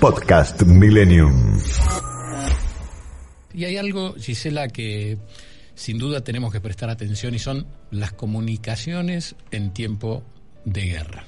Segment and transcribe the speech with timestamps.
[0.00, 1.58] Podcast Millennium.
[3.52, 5.18] Y hay algo, Gisela, que
[5.74, 10.22] sin duda tenemos que prestar atención y son las comunicaciones en tiempo
[10.64, 11.24] de guerra.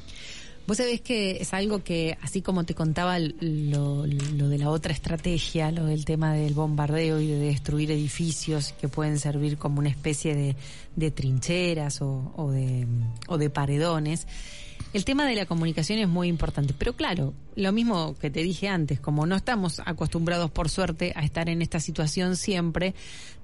[0.66, 5.70] Vos sabés que es algo que, así como te contaba lo, de la otra estrategia,
[5.70, 10.56] lo del tema del bombardeo y de destruir edificios que pueden servir como una especie
[10.96, 12.86] de, trincheras o, de,
[13.28, 14.26] o de paredones,
[14.92, 16.74] el tema de la comunicación es muy importante.
[16.76, 21.24] Pero claro, lo mismo que te dije antes, como no estamos acostumbrados por suerte a
[21.24, 22.94] estar en esta situación siempre,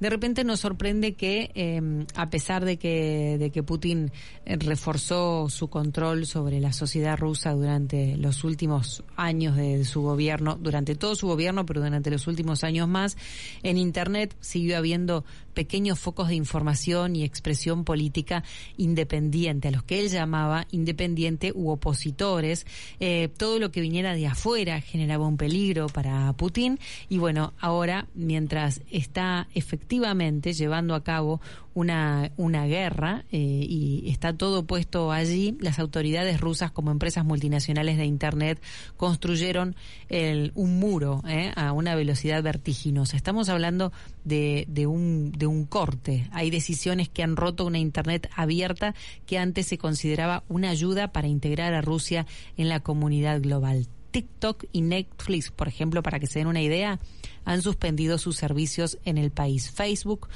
[0.01, 4.13] de repente nos sorprende que em, a pesar de que, de que Putin
[4.45, 10.95] reforzó su control sobre la sociedad rusa durante los últimos años de, su gobierno, durante
[10.95, 13.17] todo su gobierno, pero durante los últimos años más,
[13.63, 18.45] en Internet siguió habiendo pequeños focos de información y expresión política
[18.77, 22.65] independiente, a los que él llamaba independiente u opositores,
[23.01, 26.79] eh, todo lo que viniera de afuera generaba un peligro para Putin.
[27.09, 31.41] Y bueno, ahora mientras está efectivamente llevando a cabo
[31.79, 37.99] una, una guerra eh, y está todo puesto allí, las autoridades rusas como empresas multinacionales
[37.99, 38.61] de Internet
[38.97, 39.77] construyeron
[40.09, 43.17] el, un muro eh, a una velocidad vertiginosa.
[43.17, 43.93] Estamos hablando
[44.25, 46.29] de, de, un, de un corte.
[46.33, 51.29] Hay decisiones que han roto una Internet abierta que antes se consideraba una ayuda para
[51.29, 53.87] integrar a Rusia en la comunidad global.
[54.11, 56.99] TikTok y Netflix, por ejemplo, para que se den una idea,
[57.45, 59.71] han suspendido sus servicios en el país.
[59.71, 60.29] Facebook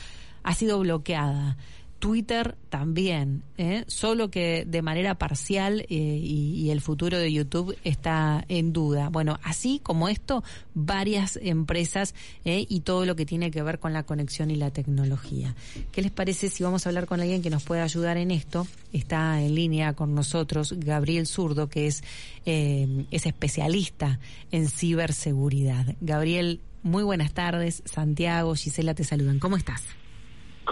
[0.43, 1.57] ha sido bloqueada.
[2.03, 3.85] Twitter también, ¿eh?
[3.87, 9.09] solo que de manera parcial eh, y, el futuro de YouTube está en duda.
[9.09, 10.43] Bueno, así como esto,
[10.75, 12.67] varias empresas ¿eh?
[12.69, 15.55] y todo lo que tiene que ver con la conexión y la tecnología.
[15.93, 18.67] ¿Qué les parece si vamos a hablar con alguien que nos pueda ayudar en esto?
[18.93, 22.03] Está en línea con nosotros Gabriel Zurdo, que es,
[22.45, 24.19] es especialista
[24.51, 25.95] en ciberseguridad.
[26.01, 27.85] Gabriel, muy buenas tardes.
[27.85, 29.39] Santiago, Gisela te saludan.
[29.39, 29.85] ¿Cómo estás?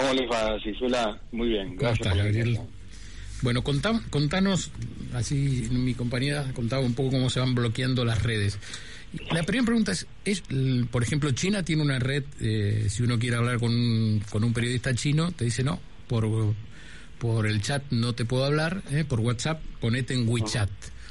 [0.00, 1.20] ¿Cómo les va, Gisela?
[1.30, 1.76] Muy bien.
[1.76, 2.58] Gracias Gabriel?
[3.42, 4.70] Bueno, contanos,
[5.12, 8.58] así mi compañera contaba un poco cómo se van bloqueando las redes.
[9.30, 10.42] La primera pregunta es, es
[10.90, 14.54] por ejemplo, China tiene una red, eh, si uno quiere hablar con un, con un
[14.54, 16.26] periodista chino, te dice no, por,
[17.18, 20.70] por el chat no te puedo hablar, eh, por WhatsApp ponete en WeChat.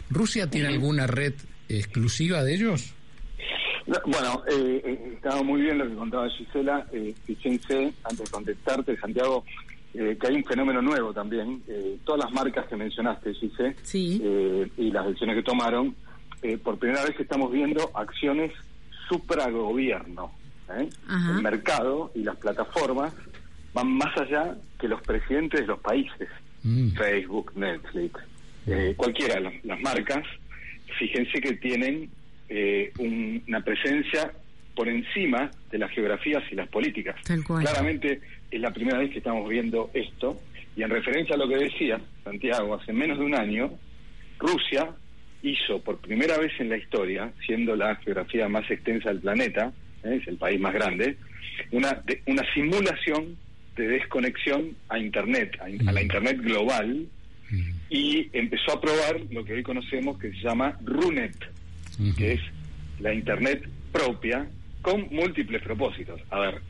[0.09, 1.33] ¿Rusia tiene alguna red
[1.67, 2.93] exclusiva de ellos?
[4.05, 6.85] Bueno, eh, eh, estaba muy bien lo que contaba Gisela.
[6.91, 9.43] Eh, fíjense, antes de contestarte, Santiago,
[9.93, 11.63] eh, que hay un fenómeno nuevo también.
[12.03, 14.21] todas las marcas que mencionaste, Gisela, sí.
[14.77, 15.95] y las decisiones que tomaron,
[16.63, 18.51] por primera vez estamos viendo acciones
[19.07, 20.31] supragobierno.
[20.69, 23.13] El mercado y las plataformas
[23.73, 26.29] van más allá que los presidentes de los países.
[26.61, 26.91] Mm.
[26.91, 28.19] Facebook, Netflix,
[28.95, 30.25] cualquiera de las marcas.
[30.99, 32.09] Fíjense que tienen
[32.49, 34.31] eh, una presencia
[34.75, 37.15] por encima de las geografías y las políticas.
[37.45, 40.39] Claramente es la primera vez que estamos viendo esto
[40.75, 43.71] y en referencia a lo que decía Santiago, hace menos de un año,
[44.37, 44.89] Rusia
[45.41, 49.73] hizo por primera vez en la historia, siendo la geografía más extensa del planeta,
[50.03, 50.19] ¿eh?
[50.21, 51.17] es el país más grande,
[51.71, 53.37] una, una simulación
[53.75, 56.03] de desconexión a Internet, a, la mm.
[56.03, 57.07] Internet global,
[57.49, 57.71] mm.
[57.89, 61.35] y empezó a probar lo que hoy conocemos que se llama RUNET,
[62.17, 62.41] que es
[62.99, 64.47] la Internet propia
[64.81, 66.21] con múltiples propósitos.
[66.29, 66.61] A ver,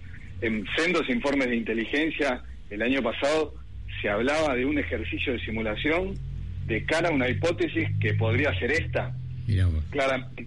[0.41, 3.53] en sendos informes de inteligencia el año pasado
[4.01, 6.15] se hablaba de un ejercicio de simulación
[6.65, 9.15] de cara a una hipótesis que podría ser esta.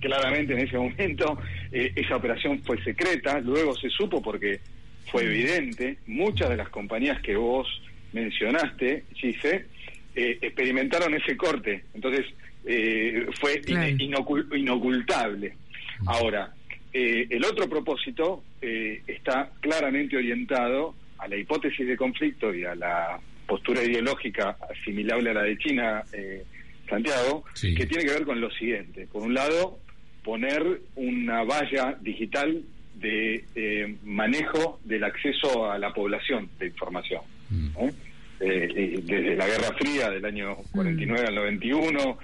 [0.00, 1.38] claramente en ese momento
[1.73, 4.61] eh, esa operación fue secreta, luego se supo porque
[5.11, 7.67] fue evidente, muchas de las compañías que vos
[8.12, 9.67] mencionaste, Gise,
[10.14, 11.85] eh, experimentaron ese corte.
[11.94, 12.26] Entonces,
[12.64, 13.61] eh, fue
[14.53, 15.55] inocultable.
[16.06, 16.53] Ahora,
[16.93, 22.75] eh, el otro propósito eh, está claramente orientado a la hipótesis de conflicto y a
[22.75, 26.03] la postura ideológica asimilable a la de China,
[26.88, 29.06] Santiago, que tiene que ver con lo siguiente.
[29.12, 29.79] Por un lado,
[30.25, 32.62] poner una valla digital
[32.94, 37.23] de manejo del acceso a la población de información.
[37.50, 37.88] Mm.
[38.38, 41.29] desde la Guerra Fría del año 49 mm.
[41.29, 42.19] al 91,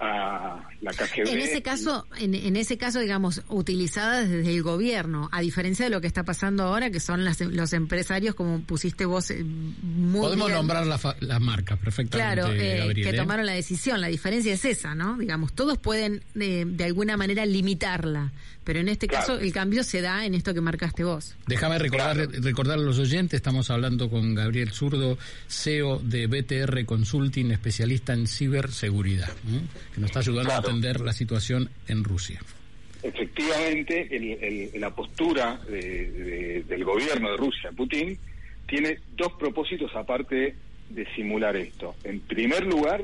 [0.00, 1.28] a la KGB.
[1.28, 6.00] En ese caso, en, ese caso, digamos, utilizadas desde el gobierno, a diferencia de lo
[6.00, 10.86] que está pasando ahora, que son los empresarios, como pusiste vos eh, muy Podemos nombrar
[10.86, 12.34] las la marcas perfectamente.
[12.34, 14.00] Claro, eh, que tomaron la decisión.
[14.00, 15.16] La diferencia es esa, ¿no?
[15.16, 18.32] Digamos, todos pueden de alguna manera limitarla,
[18.64, 21.34] pero en este caso el cambio se da en esto que marcaste vos.
[21.46, 25.18] Déjame recordar, recordar a los oyentes, estamos hablando con Gabriel Zurdo,
[25.48, 29.30] CEO de BTR Consulting, especialista en ciberseguridad,
[29.94, 32.40] que nos está ayudando a entender la situación en Rusia.
[33.02, 34.08] Efectivamente,
[34.74, 38.16] la postura del gobierno de Rusia, Putin,
[38.66, 40.54] tiene dos propósitos aparte
[40.88, 41.96] de simular esto.
[42.04, 43.02] En primer lugar,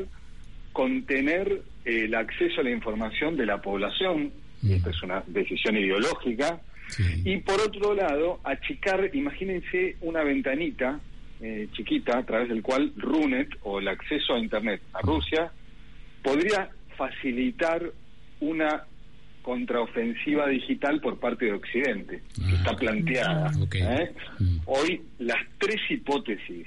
[0.73, 4.32] contener el acceso a la información de la población
[4.62, 6.61] y esta es una decisión ideológica.
[7.25, 10.99] Y por otro lado, achicar, imagínense una ventanita
[11.40, 15.52] eh, chiquita a través del cual RUNET o el acceso a Internet a Rusia
[16.23, 17.90] podría facilitar
[18.40, 18.84] una
[19.40, 23.50] contraofensiva digital por parte de Occidente, que está ah, planteada.
[23.72, 24.12] ¿eh?
[24.38, 24.58] Mm.
[24.66, 26.66] Hoy las tres hipótesis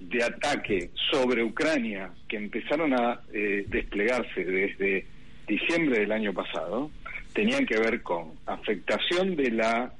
[0.00, 5.06] de ataque sobre Ucrania que empezaron a eh, desplegarse desde
[5.46, 6.90] diciembre del año pasado,
[7.32, 9.92] tenían que ver con afectación de la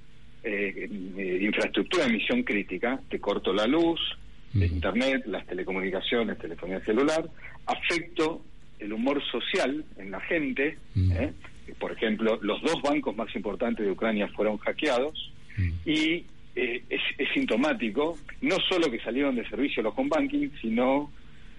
[0.43, 4.01] eh, eh, infraestructura de emisión crítica, te corto la luz,
[4.55, 7.29] internet, las telecomunicaciones, telefonía celular,
[7.67, 8.43] afecto
[8.85, 11.33] el humor social en la gente, ¿eh?
[11.79, 15.33] por ejemplo, los dos bancos más importantes de Ucrania fueron hackeados
[15.87, 21.11] y es, es, sintomático, no solo que salieron de servicio los home banking, sino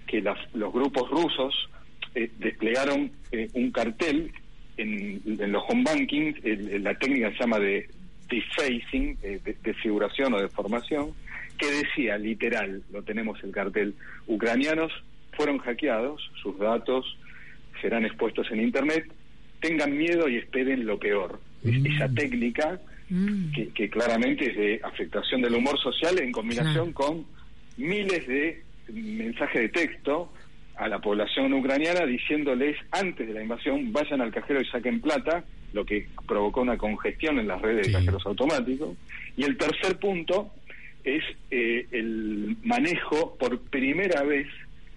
[0.06, 1.68] que los grupos rusos
[2.14, 4.32] eh, desplegaron eh, un cartel
[4.78, 5.20] en,
[5.52, 6.32] los home banking,
[6.80, 7.88] la técnica se llama de
[8.28, 11.12] defacing, eh, de, figuración o de formación,
[11.58, 13.94] que decía literal, lo tenemos el cartel,
[14.26, 14.92] ucranianos
[15.36, 17.16] fueron hackeados, sus datos
[17.80, 19.06] serán expuestos en Internet,
[19.60, 21.40] tengan miedo y esperen lo peor.
[21.62, 21.86] Mm.
[21.86, 23.50] Esa técnica mm.
[23.74, 27.24] que, claramente es de afectación del humor social en combinación con
[27.76, 28.62] miles de
[28.92, 30.32] mensajes de texto
[30.76, 35.44] a la población ucraniana diciéndoles antes de la invasión vayan al cajero y saquen plata,
[35.72, 38.96] lo que provocó una congestión en las redes de cajeros automáticos.
[39.36, 40.52] Y el tercer punto
[41.04, 44.48] es eh, el manejo por primera vez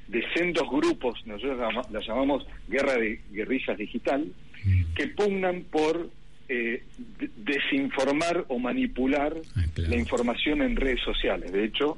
[0.09, 1.57] de sendos grupos, nosotros
[1.91, 4.25] la llamamos guerra de guerrillas digital,
[4.65, 4.93] mm.
[4.95, 6.09] que pugnan por
[6.49, 6.83] eh,
[7.37, 11.51] desinformar o manipular ah, la información en redes sociales.
[11.51, 11.97] De hecho,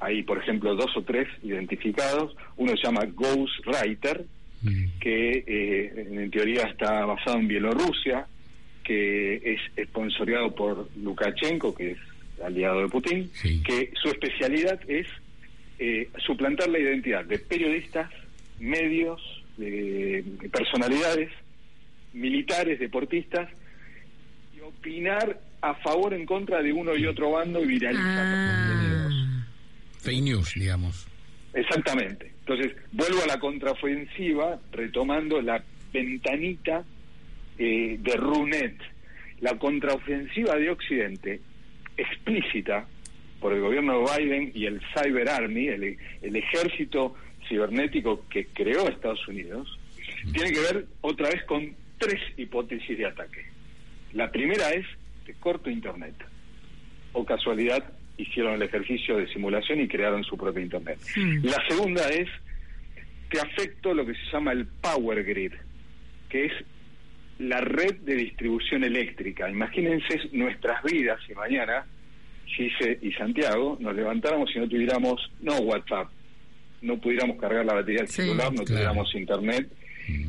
[0.00, 2.34] hay, por ejemplo, dos o tres identificados.
[2.56, 4.24] Uno se llama Ghostwriter,
[4.62, 4.98] mm.
[4.98, 8.26] que eh, en teoría está basado en Bielorrusia,
[8.82, 11.98] que es esponsoreado por Lukashenko, que es
[12.42, 13.30] aliado de Putin,
[13.64, 15.06] que su especialidad es
[15.84, 18.08] eh, suplantar la identidad de periodistas,
[18.60, 19.20] medios,
[19.56, 21.28] de personalidades,
[22.12, 23.50] militares, deportistas,
[24.56, 29.44] y opinar a favor en contra de uno y otro bando y viralizar ah.
[29.98, 31.08] Fake news, digamos.
[31.52, 32.32] Exactamente.
[32.46, 36.84] Entonces, vuelvo a la contraofensiva, retomando la ventanita
[37.58, 38.76] eh, de Runet.
[39.40, 41.40] La contraofensiva de Occidente,
[41.96, 42.86] explícita
[43.42, 47.16] por el gobierno de Biden y el Cyber Army, el, el ejército
[47.48, 49.78] cibernético que creó Estados Unidos,
[50.32, 53.44] tiene que ver otra vez con tres hipótesis de ataque.
[54.12, 54.86] La primera es
[55.26, 56.14] de corto Internet,
[57.12, 60.98] o casualidad hicieron el ejercicio de simulación y crearon su propio Internet.
[61.42, 62.28] La segunda es
[63.28, 65.52] que afecto lo que se llama el Power Grid,
[66.28, 66.52] que es
[67.38, 69.50] la red de distribución eléctrica.
[69.50, 71.86] Imagínense nuestras vidas si mañana,
[72.52, 76.08] Gise y Santiago, nos levantáramos y no tuviéramos, no WhatsApp,
[76.82, 79.68] no pudiéramos cargar la batería del celular, no tuviéramos Internet.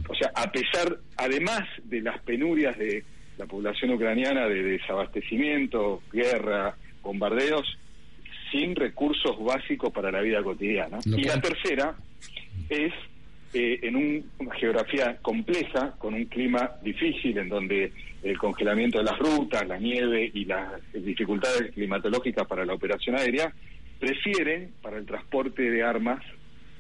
[0.08, 3.03] O sea, a pesar, además de las penurias de
[3.38, 7.77] la población ucraniana, de desabastecimiento, guerra, bombardeos,
[8.51, 11.00] sin recursos básicos para la vida cotidiana.
[11.06, 11.96] y la tercera
[12.70, 12.94] es
[13.53, 13.96] eh, en
[14.39, 17.92] una geografía compleja, con un clima difícil, en donde
[18.24, 23.53] el congelamiento de las rutas, la nieve y las dificultades climatológicas para la operación aérea,
[24.00, 26.24] prefieren para el transporte de armas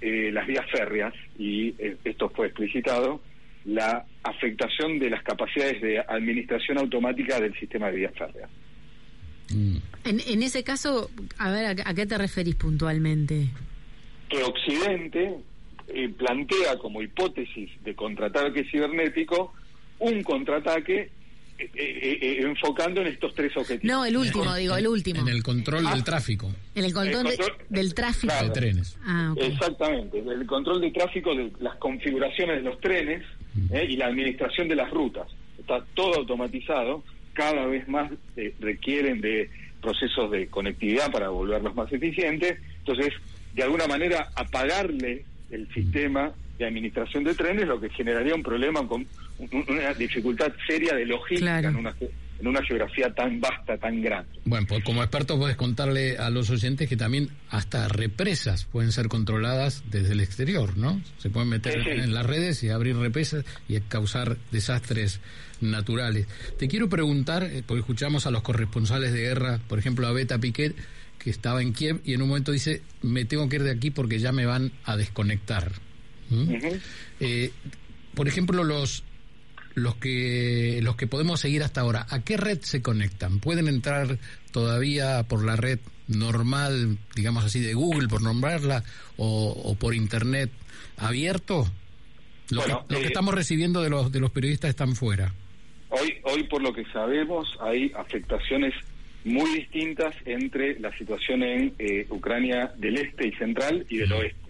[0.01, 3.21] eh, las vías férreas, y eh, esto fue explicitado,
[3.65, 8.49] la afectación de las capacidades de administración automática del sistema de vías férreas.
[9.53, 9.77] Mm.
[10.05, 13.47] En, ese caso, a ver, ¿a, qué te referís puntualmente?
[14.27, 15.35] Que Occidente
[15.87, 19.53] eh, plantea como hipótesis de contraataque cibernético
[19.99, 21.11] un contraataque
[21.59, 23.83] eh, eh, eh, enfocando en estos tres objetivos.
[23.95, 25.21] No, el último, digo, el último.
[25.21, 27.37] En el control del tráfico En el control, de-
[27.69, 28.33] del tráfico.
[28.41, 28.97] de trenes.
[29.05, 29.33] Ah.
[29.37, 33.23] Exactamente, el control de tráfico de las configuraciones de los trenes
[33.71, 33.85] ¿eh?
[33.87, 35.27] y la administración de las rutas.
[35.59, 39.49] Está todo automatizado, cada vez más eh, requieren de
[39.81, 42.57] procesos de conectividad para volverlos más eficientes.
[42.79, 43.13] Entonces,
[43.53, 48.87] de alguna manera, apagarle el sistema de administración de trenes, lo que generaría un problema
[48.87, 49.05] con
[49.39, 51.69] una dificultad seria de logística Claro.
[51.69, 51.95] en, una,
[52.39, 54.29] en una geografía tan vasta, tan grande.
[54.45, 59.07] Bueno, pues como experto puedes contarle a los oyentes que también hasta represas pueden ser
[59.07, 61.01] controladas desde el exterior, ¿no?
[61.17, 61.89] Se pueden meter Sí, sí.
[61.91, 65.19] en las redes y abrir represas y causar desastres
[65.61, 66.27] naturales.
[66.57, 70.37] Te quiero preguntar, eh, porque escuchamos a los corresponsales de guerra, por ejemplo a Beta
[70.39, 70.75] Piquet,
[71.19, 73.89] que estaba en Kiev y en un momento dice, me tengo que ir de aquí
[73.91, 75.71] porque ya me van a desconectar.
[76.29, 76.53] ¿Mm?
[77.21, 77.51] Eh,
[78.13, 79.03] por ejemplo, los
[79.75, 83.39] los que los que podemos seguir hasta ahora, ¿a qué red se conectan?
[83.39, 84.17] ¿Pueden entrar
[84.51, 88.83] todavía por la red normal, digamos así, de Google, por nombrarla,
[89.17, 90.51] o, o por Internet
[90.97, 91.65] abierto?
[92.49, 95.33] Lo, Bueno, que, lo que eh, estamos recibiendo de los de los periodistas están fuera.
[95.89, 98.73] Hoy, hoy por lo que sabemos, hay afectaciones
[99.23, 104.42] muy distintas entre la situación en eh, Ucrania del este y central y del oeste.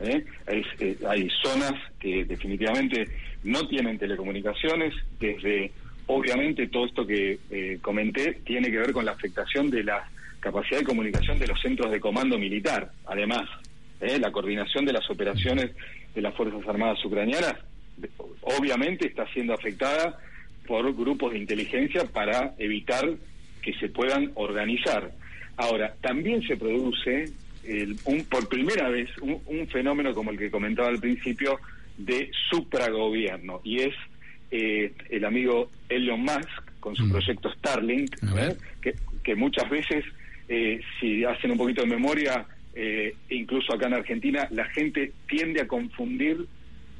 [0.00, 0.24] ¿Eh?
[0.46, 3.06] Hay, eh, hay zonas que definitivamente
[3.44, 5.72] no tienen telecomunicaciones, desde,
[6.06, 10.08] obviamente, todo esto que eh, comenté tiene que ver con la afectación de la
[10.40, 13.48] capacidad de comunicación de los centros de comando militar, además,
[14.00, 14.18] ¿eh?
[14.18, 15.70] la coordinación de las operaciones
[16.14, 17.54] de las Fuerzas Armadas ucranianas,
[18.42, 20.18] obviamente está siendo afectada
[20.66, 23.04] por grupos de inteligencia para evitar
[23.62, 25.10] que se puedan organizar.
[25.56, 27.26] Ahora, también se produce
[27.64, 31.58] el- un, por primera vez un, un fenómeno como el que comentaba al principio
[31.98, 33.94] de supragobierno y es
[34.50, 36.48] eh, el amigo Elon Musk
[36.80, 37.10] con su Mm.
[37.12, 38.56] proyecto Starlink, A ver.
[38.80, 40.04] que, que muchas veces,
[40.48, 45.60] eh, si hacen un poquito de memoria, eh, incluso acá en Argentina, la gente tiende
[45.60, 46.46] a confundir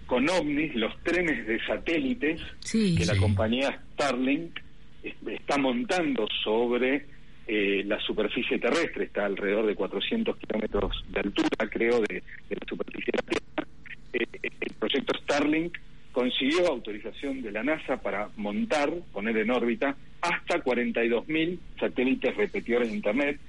[0.06, 2.94] con ovnis los trenes de satélites Sí.
[2.96, 4.58] que la compañía Starlink
[5.02, 7.06] es- está montando sobre
[7.52, 13.12] eh, la superficie terrestre, está alrededor de 400 kilómetros de altura, creo, de, la superficie
[13.12, 13.68] de la Tierra.
[14.12, 15.76] Eh, el proyecto Starlink
[16.12, 22.94] consiguió autorización de la NASA para montar, poner en órbita, hasta 42.000 satélites repetidores de
[22.96, 23.40] Internet.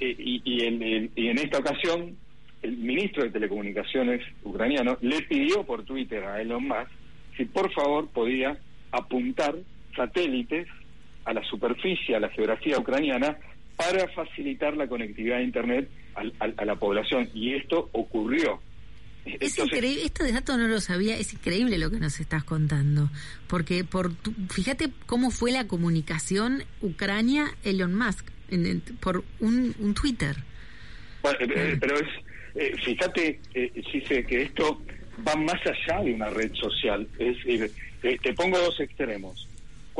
[0.00, 2.16] Eh, y, y el- y en esta ocasión,
[2.62, 6.90] el ministro de Telecomunicaciones ucraniano le pidió por Twitter a Elon Musk
[7.38, 8.58] si por favor podía
[8.92, 9.54] apuntar
[9.96, 10.66] satélites
[11.30, 13.36] a la superficie, a la geografía ucraniana,
[13.76, 17.28] para facilitar la conectividad a Internet al- al- a la población.
[17.32, 18.60] Y esto ocurrió.
[19.24, 23.10] Es Entonces, increíble, este dato no lo sabía, es increíble lo que nos estás contando,
[23.48, 29.94] porque por tu- fíjate cómo fue la comunicación Ucrania-Elon Musk en- en- por un, un
[29.94, 30.36] Twitter.
[31.22, 32.08] Bueno, eh, eh, pero es,
[32.54, 34.82] eh, fíjate, eh, Gise, que esto
[35.26, 37.06] va más allá de una red social.
[37.18, 37.70] Es decir,
[38.02, 39.46] eh, te pongo dos extremos.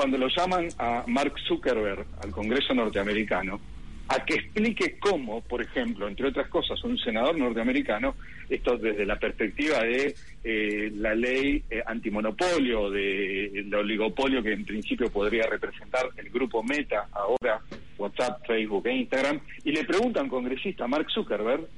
[0.00, 3.60] Cuando lo llaman a Mark Zuckerberg al Congreso norteamericano,
[4.08, 8.14] a que explique cómo, por ejemplo, entre otras cosas, un senador norteamericano,
[8.48, 14.64] esto desde la perspectiva de eh, la ley eh, antimonopolio, de el oligopolio que en
[14.64, 17.60] principio podría representar el grupo Meta, ahora
[17.98, 21.68] WhatsApp, Facebook e Instagram, y le preguntan congresista Mark Zuckerberg,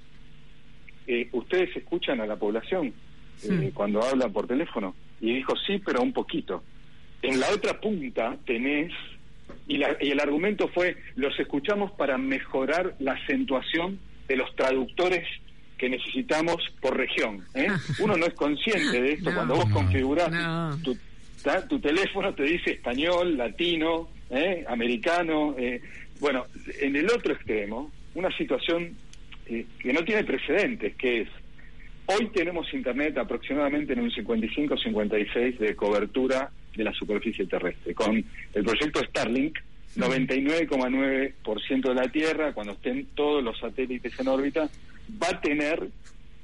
[1.09, 2.95] eh, ¿ustedes escuchan a la población
[3.43, 4.95] eh, cuando hablan por teléfono?
[5.21, 6.63] Y dijo, sí, pero un poquito.
[7.23, 8.93] En la otra punta tenés,
[9.69, 13.99] y, la- y el argumento fue, los escuchamos para mejorar la acentuación
[14.29, 15.27] de los traductores
[15.79, 17.45] que necesitamos por región.
[17.55, 17.69] ¿eh?
[18.01, 19.37] Uno no es consciente de esto No.
[19.37, 19.75] cuando vos No.
[19.75, 20.79] configurás No.
[20.83, 20.97] tu,
[21.43, 24.65] ta- tu teléfono, te dice español, latino, ¿eh?
[24.69, 25.55] americano.
[25.59, 25.81] eh.
[26.21, 26.47] Bueno,
[26.81, 28.95] en el otro extremo, una situación
[29.47, 31.29] eh, que no tiene precedentes, que es,
[32.07, 37.95] hoy tenemos internet aproximadamente en un 55-56 de cobertura de la superficie terrestre.
[37.95, 38.25] Con
[38.55, 39.59] el proyecto Starlink,
[39.97, 44.69] 99,9% de la Tierra, cuando estén todos los satélites en órbita,
[45.23, 45.89] va a tener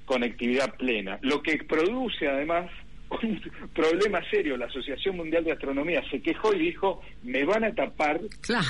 [0.04, 1.18] conectividad plena.
[1.22, 2.70] Lo que produce además
[3.22, 3.40] un
[3.74, 4.56] problema serio.
[4.56, 8.66] La Asociación Mundial de Astronomía se quejó y dijo, me van a tapar Claro,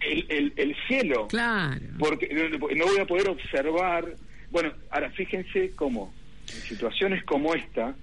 [0.00, 1.80] el, el, el cielo claro.
[1.98, 4.06] porque no- no voy a poder observar.
[4.50, 6.14] Bueno, ahora fíjense cómo
[6.48, 7.94] en situaciones como esta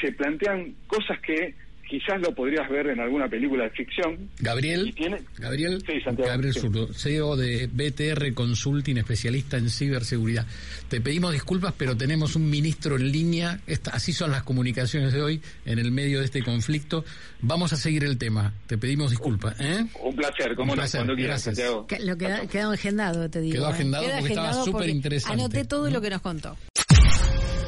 [0.00, 1.54] se plantean cosas que
[1.88, 4.28] quizás lo podrías ver en alguna película de ficción.
[4.38, 4.94] Gabriel,
[5.38, 5.82] Gabriel,
[6.16, 10.46] Gabriel Zurdo, CEO de BTR Consulting, especialista en ciberseguridad.
[10.88, 13.60] Te pedimos disculpas, pero tenemos un ministro en línea.
[13.92, 17.04] así son las comunicaciones de hoy en el medio de este conflicto.
[17.40, 18.52] Vamos a seguir el tema.
[18.66, 19.60] Te pedimos disculpas.
[19.60, 19.86] ¿eh?
[20.02, 21.86] Un placer, como cuando quieras, Santiago.
[22.00, 23.54] lo quedó, agendado, te digo.
[23.54, 23.72] Quedó ¿eh?
[23.72, 25.40] agendado porque estaba súper interesante.
[25.40, 26.56] Anoté todo lo que nos contó.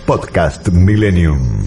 [0.07, 1.67] Podcast Millennium.